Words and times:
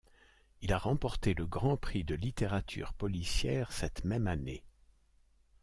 Il 0.63 0.73
a 0.73 0.79
remporté 0.79 1.35
le 1.35 1.45
grand 1.45 1.77
prix 1.77 2.03
de 2.03 2.15
littérature 2.15 2.91
policière 2.93 3.71
cette 3.71 4.03
même 4.03 4.25
année. 4.25 4.63